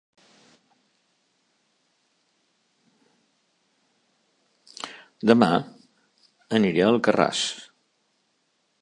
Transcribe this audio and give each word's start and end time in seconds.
Dema 5.31 5.51
aniré 6.61 6.87
a 6.87 6.91
Alcarràs 6.97 7.47